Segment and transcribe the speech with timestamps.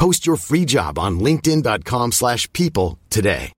[0.00, 3.52] Post your free job on linkedin.com/people slash people today.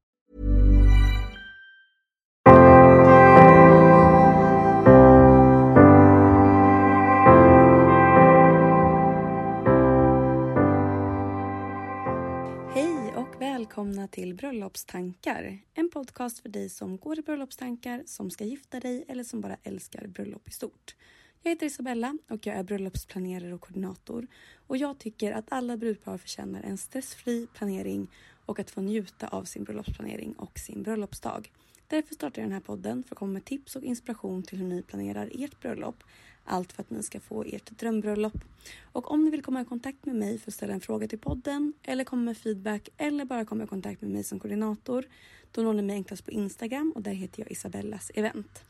[12.75, 15.59] Hej och välkomna till Bröllopstankar.
[15.75, 19.57] En podcast för dig som går i bröllopstankar, som ska gifta dig eller som bara
[19.63, 20.95] älskar bröllop i stort.
[21.43, 24.27] Jag heter Isabella och jag är bröllopsplanerare och koordinator.
[24.67, 28.09] Och jag tycker att alla brudpar förtjänar en stressfri planering
[28.47, 31.53] och att få njuta av sin bröllopsplanering och sin bröllopsdag.
[31.87, 34.67] Därför startar jag den här podden för att komma med tips och inspiration till hur
[34.67, 36.05] ni planerar ert bröllop.
[36.45, 38.45] Allt för att ni ska få ert drömbröllop.
[38.93, 41.19] Och om ni vill komma i kontakt med mig för att ställa en fråga till
[41.19, 45.05] podden eller komma med feedback eller bara komma i kontakt med mig som koordinator
[45.53, 48.65] då når ni mig enklast på Instagram och där heter jag Isabellas event.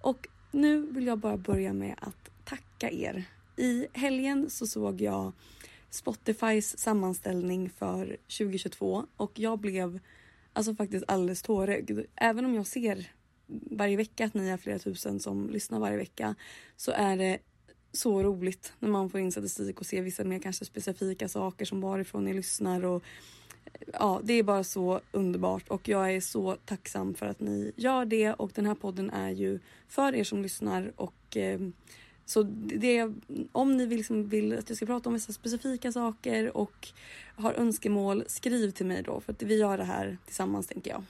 [0.00, 3.24] Och nu vill jag bara börja med att tacka er.
[3.56, 5.32] I helgen så såg jag
[5.90, 9.98] Spotifys sammanställning för 2022 och jag blev
[10.52, 12.00] alltså faktiskt alldeles tårögd.
[12.16, 13.12] Även om jag ser
[13.70, 16.34] varje vecka att ni är flera tusen som lyssnar varje vecka
[16.76, 17.38] så är det
[17.92, 21.80] så roligt när man får in statistik och ser vissa mer kanske specifika saker som
[21.80, 23.02] varifrån ni lyssnar och
[23.92, 28.04] ja, det är bara så underbart och jag är så tacksam för att ni gör
[28.04, 31.60] det och den här podden är ju för er som lyssnar och eh,
[32.24, 33.12] så det,
[33.52, 36.88] om ni vill, liksom vill att jag ska prata om vissa specifika saker och
[37.36, 41.04] har önskemål, skriv till mig då för att vi gör det här tillsammans tänker jag.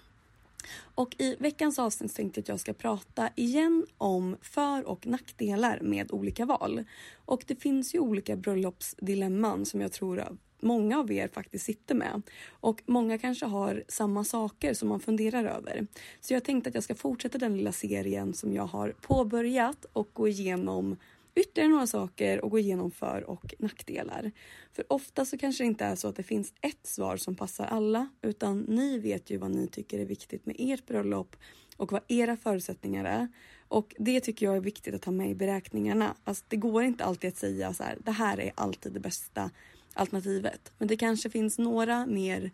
[0.95, 5.81] Och i veckans avsnitt tänkte jag att jag ska prata igen om för och nackdelar
[5.81, 6.85] med olika val.
[7.25, 10.25] Och det finns ju olika bröllopsdilemman som jag tror
[10.63, 12.23] många av er faktiskt sitter med.
[12.51, 15.87] Och många kanske har samma saker som man funderar över.
[16.21, 20.11] Så jag tänkte att jag ska fortsätta den lilla serien som jag har påbörjat och
[20.13, 20.97] gå igenom
[21.35, 24.31] ytterligare några saker och gå igenom för och nackdelar.
[24.73, 27.65] För ofta så kanske det inte är så att det finns ett svar som passar
[27.65, 31.37] alla utan ni vet ju vad ni tycker är viktigt med ert bröllop
[31.77, 33.29] och vad era förutsättningar är.
[33.69, 36.15] Och det tycker jag är viktigt att ha med i beräkningarna.
[36.25, 39.51] Alltså, det går inte alltid att säga så här, det här är alltid det bästa
[39.95, 40.73] alternativet.
[40.79, 42.51] Men det kanske finns några mer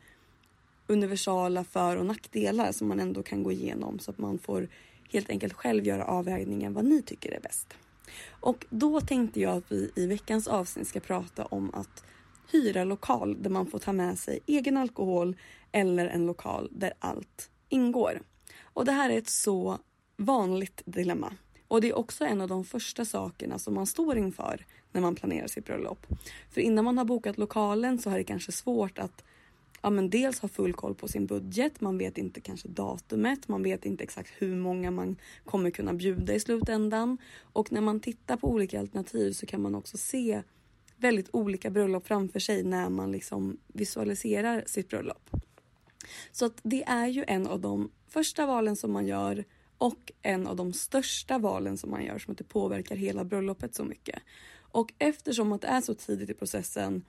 [0.87, 4.69] universala för och nackdelar som man ändå kan gå igenom så att man får
[5.13, 7.75] helt enkelt själv göra avvägningen vad ni tycker är bäst.
[8.29, 12.05] Och då tänkte jag att vi i veckans avsnitt ska prata om att
[12.53, 15.37] hyra lokal där man får ta med sig egen alkohol
[15.73, 18.23] eller en lokal där allt ingår.
[18.63, 19.79] Och det här är ett så
[20.17, 21.33] vanligt dilemma.
[21.69, 25.15] Och det är också en av de första sakerna som man står inför när man
[25.15, 26.07] planerar sitt bröllop.
[26.51, 29.25] För innan man har bokat lokalen så är det kanske svårt att
[29.83, 33.63] ja, men dels ha full koll på sin budget, man vet inte kanske datumet, man
[33.63, 37.19] vet inte exakt hur många man kommer kunna bjuda i slutändan.
[37.41, 40.43] Och när man tittar på olika alternativ så kan man också se
[40.97, 45.31] väldigt olika bröllop framför sig när man liksom visualiserar sitt bröllop.
[46.33, 49.45] Så att det är ju en av de första valen som man gör
[49.79, 53.75] och en av de största valen som man gör som att det påverkar hela bröllopet
[53.75, 54.23] så mycket.
[54.59, 57.05] Och eftersom att det är så tidigt i processen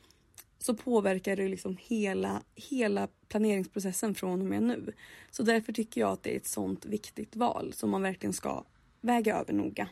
[0.59, 4.93] så påverkar det liksom hela, hela planeringsprocessen från och med nu.
[5.31, 8.63] Så därför tycker jag att det är ett sånt viktigt val som man verkligen ska
[9.01, 9.89] väga över noga.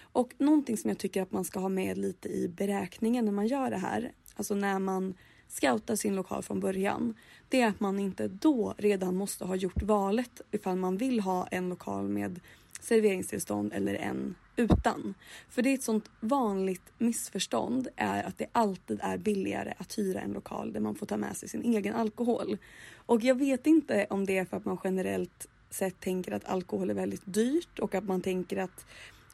[0.00, 3.46] Och någonting som jag tycker att man ska ha med lite i beräkningen när man
[3.46, 5.14] gör det här, alltså när man
[5.48, 7.14] scouta sin lokal från början.
[7.48, 11.46] Det är att man inte då redan måste ha gjort valet ifall man vill ha
[11.46, 12.40] en lokal med
[12.80, 15.14] serveringstillstånd eller en utan.
[15.48, 20.20] För det är ett sånt vanligt missförstånd är att det alltid är billigare att hyra
[20.20, 22.58] en lokal där man får ta med sig sin egen alkohol.
[22.96, 26.90] Och jag vet inte om det är för att man generellt sett tänker att alkohol
[26.90, 28.86] är väldigt dyrt och att man tänker att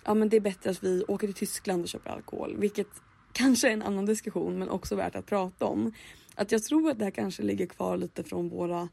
[0.05, 2.89] ja, men det är bättre att vi åker till Tyskland och köper alkohol, vilket
[3.35, 5.93] kanske en annan diskussion men också värt att prata om.
[6.35, 8.89] Att jag tror att det här kanske ligger kvar lite från våra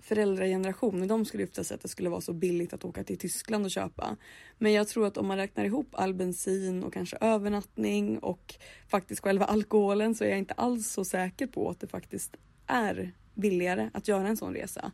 [0.00, 1.06] föräldragenerationer.
[1.06, 3.70] De skulle lyfta sig att det skulle vara så billigt att åka till Tyskland och
[3.70, 4.16] köpa.
[4.58, 8.54] Men jag tror att om man räknar ihop all bensin och kanske övernattning och
[8.88, 12.36] faktiskt själva alkoholen så är jag inte alls så säker på att det faktiskt
[12.66, 14.92] är billigare att göra en sån resa.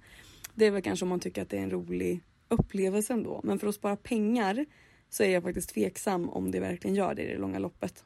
[0.55, 3.41] Det är väl kanske om man tycker att det är en rolig upplevelse ändå.
[3.45, 4.67] Men för att spara pengar
[5.11, 8.05] så är jag faktiskt tveksam om det verkligen gör det i det långa loppet.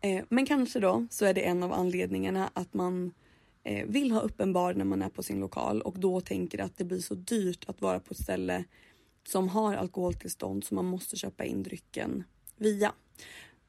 [0.00, 3.12] Eh, men kanske då så är det en av anledningarna att man
[3.64, 6.76] eh, vill ha öppen bar när man är på sin lokal och då tänker att
[6.76, 8.64] det blir så dyrt att vara på ett ställe
[9.28, 12.24] som har alkoholtillstånd så man måste köpa in drycken
[12.56, 12.92] via.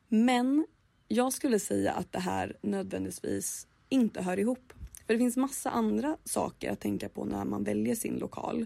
[0.07, 0.65] Men
[1.07, 4.73] jag skulle säga att det här nödvändigtvis inte hör ihop.
[5.05, 8.65] För det finns massa andra saker att tänka på när man väljer sin lokal.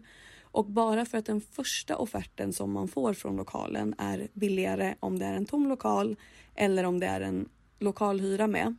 [0.56, 5.19] Och bara för att den första offerten som man får från lokalen är billigare om
[5.19, 6.16] det är en tom lokal
[6.56, 7.50] eller om det är en
[7.80, 8.75] lokalhyra med.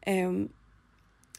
[0.00, 0.32] Eh,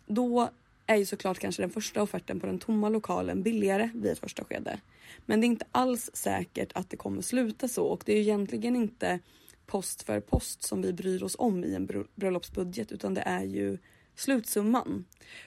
[0.05, 0.49] då
[0.85, 4.43] är ju såklart kanske den första offerten på den tomma lokalen billigare vid ett första
[4.43, 4.79] skede.
[5.25, 8.75] Men det är inte alls säkert att det kommer sluta så och det är egentligen
[8.75, 9.19] inte
[9.65, 13.77] post för post som vi bryr oss om i en bröllopsbudget utan det är ju
[14.15, 15.05] slutsumman.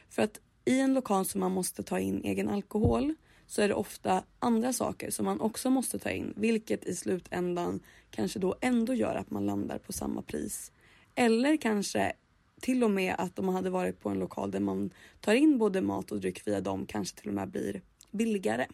[0.09, 3.15] För att i en lokal som man måste ta in egen alkohol
[3.47, 7.81] så är det ofta andra saker som man också måste ta in, vilket i slutändan
[8.11, 10.73] kanske då ändå gör att man landar på samma pris.
[11.15, 12.13] Eller kanske
[12.61, 14.91] till och med att om man hade varit på en lokal där man
[15.21, 18.67] tar in både mat och dryck via dem kanske till och med blir billigare.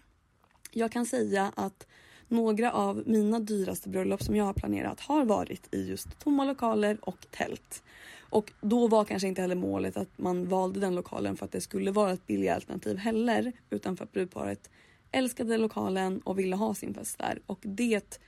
[0.71, 1.87] Jag kan säga att
[2.33, 6.99] några av mina dyraste bröllop som jag har planerat har varit i just tomma lokaler
[7.03, 7.83] och tält.
[8.31, 11.61] Och då var kanske inte heller målet att man valde den lokalen för att det
[11.61, 14.71] skulle vara ett billigare alternativ heller, utan för att brudparet
[15.13, 17.41] älskade lokalen och ville ha sin fest där.
[17.47, 18.21] Och det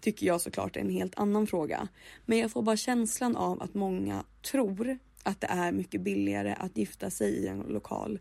[0.00, 1.88] tycker jag såklart är en helt annan fråga.
[2.26, 6.76] Men jag får bara känslan av att många tror att det är mycket billigare att
[6.76, 8.18] gifta sig i en lokal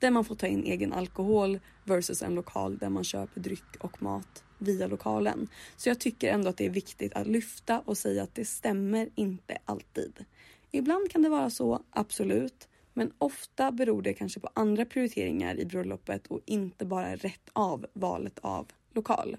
[0.00, 4.02] där man får ta in egen alkohol versus en lokal där man köper dryck och
[4.02, 5.48] mat via lokalen.
[5.76, 9.08] Så jag tycker ändå att det är viktigt att lyfta och säga att det stämmer
[9.14, 10.24] inte alltid.
[10.70, 12.68] Ibland kan det vara så, absolut.
[12.94, 17.86] Men ofta beror det kanske på andra prioriteringar i bröllopet och inte bara rätt av
[17.92, 19.36] valet av lokal.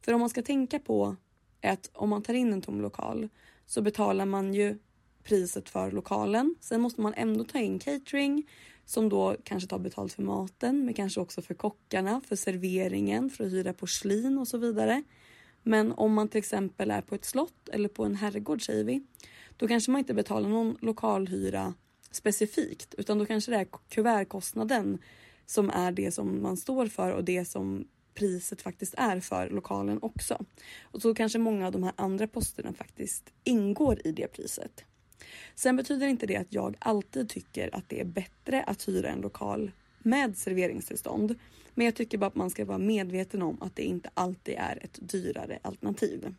[0.00, 1.16] För om man ska tänka på
[1.62, 3.28] att om man tar in en tom lokal
[3.66, 4.78] så betalar man ju
[5.22, 6.54] priset för lokalen.
[6.60, 8.48] Sen måste man ändå ta in catering
[8.88, 13.44] som då kanske tar betalt för maten men kanske också för kockarna, för serveringen, för
[13.44, 15.02] att hyra porslin och så vidare.
[15.62, 19.02] Men om man till exempel är på ett slott eller på en herrgård säger vi,
[19.56, 21.74] då kanske man inte betalar någon lokalhyra
[22.10, 24.98] specifikt utan då kanske det är kuvertkostnaden
[25.46, 29.98] som är det som man står för och det som priset faktiskt är för lokalen
[30.02, 30.44] också.
[30.82, 34.84] Och så kanske många av de här andra posterna faktiskt ingår i det priset.
[35.54, 39.20] Sen betyder inte det att jag alltid tycker att det är bättre att hyra en
[39.20, 41.34] lokal med serveringstillstånd.
[41.74, 44.84] Men jag tycker bara att man ska vara medveten om att det inte alltid är
[44.84, 46.34] ett dyrare alternativ.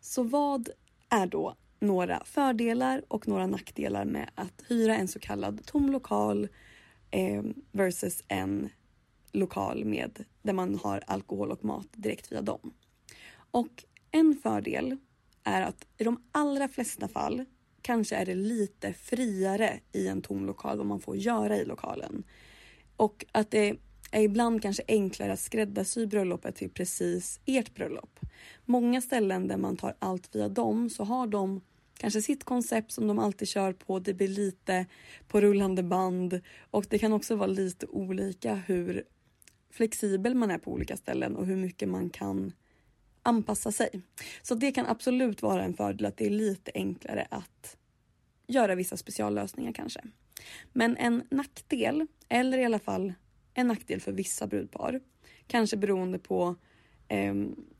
[0.00, 0.68] Så vad
[1.08, 6.48] är då några fördelar och några nackdelar med att hyra en så kallad tom lokal
[7.10, 7.42] eh,
[7.72, 8.68] versus en
[9.32, 12.72] lokal med där man har alkohol och mat direkt via dem.
[13.50, 14.96] Och en fördel
[15.44, 17.44] är att i de allra flesta fall
[17.82, 22.24] kanske är det lite friare i en tom lokal vad man får göra i lokalen.
[22.96, 23.76] Och att det
[24.10, 28.20] är ibland kanske enklare att skräddarsy bröllopet till precis ert bröllop.
[28.64, 31.60] Många ställen där man tar allt via dem så har de
[31.96, 33.98] kanske sitt koncept som de alltid kör på.
[33.98, 34.86] Det blir lite
[35.28, 39.04] på rullande band och det kan också vara lite olika hur
[39.70, 42.52] flexibel man är på olika ställen och hur mycket man kan
[43.22, 44.00] anpassa sig.
[44.42, 47.76] Så det kan absolut vara en fördel att det är lite enklare att
[48.46, 50.00] göra vissa speciallösningar kanske.
[50.72, 53.12] Men en nackdel, eller i alla fall
[53.54, 55.00] en nackdel för vissa brudpar,
[55.46, 56.54] kanske beroende på
[57.08, 57.34] eh,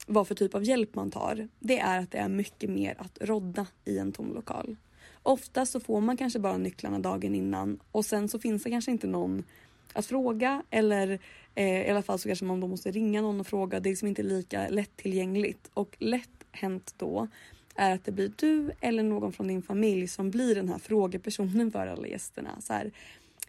[0.06, 3.18] vad för typ av hjälp man tar, det är att det är mycket mer att
[3.20, 4.76] rodda i en tom lokal.
[5.22, 8.90] Ofta så får man kanske bara nycklarna dagen innan och sen så finns det kanske
[8.90, 9.44] inte någon
[9.92, 11.18] att fråga eller
[11.54, 13.80] eh, i alla fall så kanske man då måste ringa någon och fråga.
[13.80, 17.28] Det är liksom inte lika lättillgängligt och lätt hänt då
[17.74, 21.70] är att det blir du eller någon från din familj som blir den här frågepersonen
[21.70, 22.60] för alla gästerna.
[22.60, 22.92] Så här,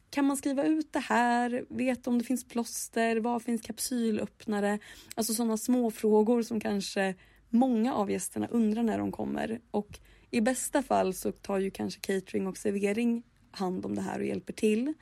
[0.10, 1.66] kan man skriva ut det här?
[1.70, 3.18] Vet om det finns plåster?
[3.18, 4.80] Var finns kapsylöppnare?
[5.16, 7.16] Alltså sådana små frågor som kanske
[7.50, 9.60] många av gästerna undrar när de kommer.
[9.72, 10.00] Och
[10.32, 14.26] i bästa fall så tar ju kanske catering och servering hand om det här och
[14.26, 14.94] hjälper till.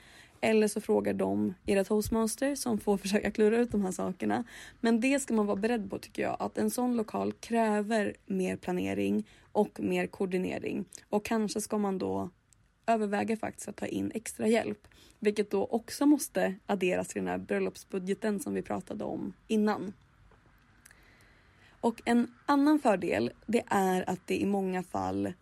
[0.41, 4.43] Eller så frågar de era toastmaster som får försöka klura ut de här sakerna.
[4.79, 6.37] Men det ska man vara beredd på tycker jag.
[6.39, 10.85] Att en sån lokal kräver mer planering och mer koordinering.
[11.09, 12.29] Och kanske ska man då
[12.87, 14.87] överväga faktiskt att ta in extra hjälp.
[15.19, 19.93] Vilket då också måste adderas till den här bröllopsbudgeten som vi pratade om innan.
[21.81, 25.33] Och en annan fördel det är att det i många fall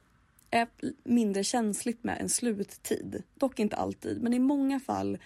[0.52, 0.68] är
[1.04, 3.24] mindre känsligt med en sluttid.
[3.36, 5.18] Dock inte alltid, men i många fall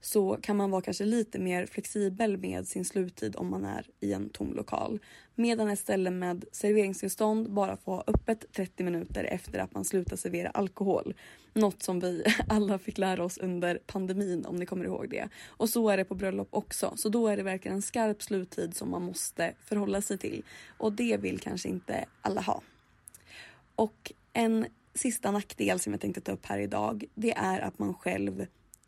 [0.00, 4.12] så kan man vara kanske lite mer flexibel med sin sluttid om man är i
[4.12, 5.00] en tom lokal.
[5.34, 10.16] Medan ett ställe med serveringstillstånd bara får ha öppet 30 minuter efter att man slutar
[10.16, 11.14] servera alkohol.
[11.52, 15.28] Något som vi alla fick lära oss under pandemin om ni kommer ihåg det.
[15.46, 16.92] Och så är det på bröllop också.
[16.96, 20.42] Så då är det verkligen en skarp sluttid som man måste förhålla sig till.
[20.78, 22.62] Och det vill kanske inte alla ha.
[23.74, 27.94] Och en sista nackdel som jag tänkte ta upp här idag det är att man
[27.94, 28.46] själv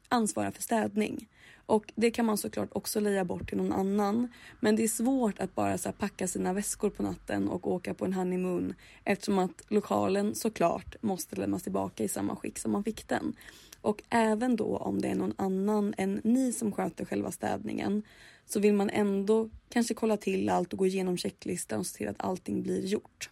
[0.08, 1.28] ansvarar för städning.
[1.66, 4.28] Och det kan man såklart också leja bort till någon annan.
[4.60, 8.04] Men det är svårt att bara så packa sina väskor på natten och åka på
[8.04, 13.08] en honeymoon eftersom att lokalen såklart måste lämnas tillbaka i samma skick som man fick
[13.08, 13.36] den.
[13.80, 18.02] Och även då om det är någon annan än ni som sköter själva städningen
[18.46, 22.08] så vill man ändå kanske kolla till allt och gå igenom checklistan och se till
[22.08, 23.30] att allting blir gjort.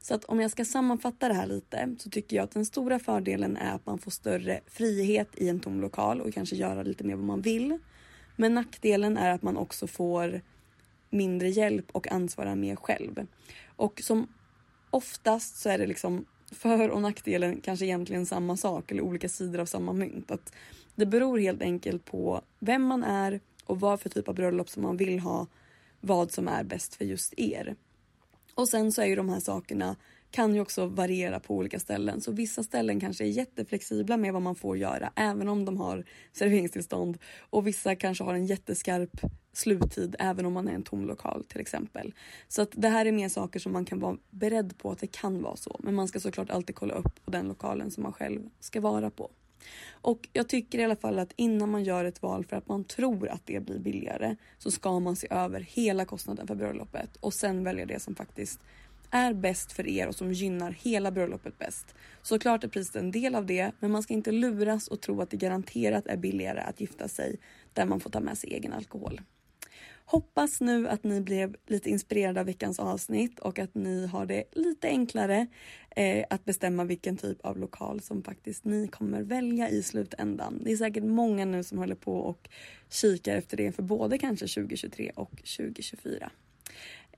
[0.00, 2.98] Så att om jag ska sammanfatta det här lite så tycker jag att den stora
[2.98, 7.04] fördelen är att man får större frihet i en tom lokal och kanske göra lite
[7.04, 7.78] mer vad man vill.
[8.36, 10.40] Men nackdelen är att man också får
[11.10, 13.26] mindre hjälp och ansvarar mer själv.
[13.76, 14.28] Och som
[14.90, 19.60] oftast så är det liksom för och nackdelen kanske egentligen samma sak eller olika sidor
[19.60, 20.30] av samma mynt.
[20.30, 20.52] Att
[20.94, 24.82] det beror helt enkelt på vem man är och vad för typ av bröllop som
[24.82, 25.46] man vill ha,
[26.00, 27.76] vad som är bäst för just er.
[28.58, 29.96] Och sen så är ju de här sakerna
[30.30, 32.20] kan ju också variera på olika ställen.
[32.20, 36.04] Så vissa ställen kanske är jätteflexibla med vad man får göra även om de har
[36.32, 37.18] serveringstillstånd.
[37.50, 39.20] Och vissa kanske har en jätteskarp
[39.52, 42.14] sluttid även om man är en tom lokal till exempel.
[42.48, 45.06] Så att det här är mer saker som man kan vara beredd på att det
[45.06, 45.80] kan vara så.
[45.82, 49.10] Men man ska såklart alltid kolla upp på den lokalen som man själv ska vara
[49.10, 49.30] på.
[49.90, 52.84] Och jag tycker i alla fall att innan man gör ett val för att man
[52.84, 57.34] tror att det blir billigare så ska man se över hela kostnaden för bröllopet och
[57.34, 58.60] sen välja det som faktiskt
[59.10, 61.94] är bäst för er och som gynnar hela bröllopet bäst.
[62.22, 65.30] Såklart är priset en del av det, men man ska inte luras och tro att
[65.30, 67.36] det garanterat är billigare att gifta sig
[67.72, 69.20] där man får ta med sig egen alkohol.
[70.10, 74.44] Hoppas nu att ni blev lite inspirerade av veckans avsnitt och att ni har det
[74.52, 75.46] lite enklare
[75.96, 80.60] eh, att bestämma vilken typ av lokal som faktiskt ni kommer välja i slutändan.
[80.64, 82.48] Det är säkert många nu som håller på och
[82.90, 86.30] kikar efter det för både kanske 2023 och 2024.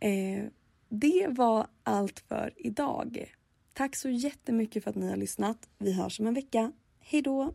[0.01, 0.45] Eh,
[0.89, 3.35] det var allt för idag.
[3.73, 5.69] Tack så jättemycket för att ni har lyssnat.
[5.79, 6.73] Vi hörs om en vecka.
[7.01, 7.55] Hej då!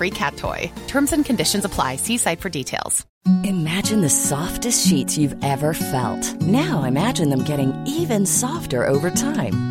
[0.01, 0.71] free cat toy.
[0.87, 1.97] Terms and conditions apply.
[1.97, 3.05] See site for details.
[3.43, 6.41] Imagine the softest sheets you've ever felt.
[6.41, 9.70] Now imagine them getting even softer over time.